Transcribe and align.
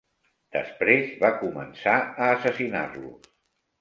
Després 0.55 1.11
va 1.25 1.31
començar 1.43 1.95
a 1.99 2.31
assassinar-los. 2.39 3.33